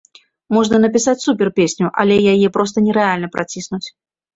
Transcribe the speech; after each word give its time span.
Можна 0.55 0.79
напісаць 0.85 1.23
супер-песню, 1.27 1.93
але 2.07 2.19
яе 2.35 2.47
проста 2.59 2.87
нерэальна 2.91 3.27
праціснуць. 3.39 3.85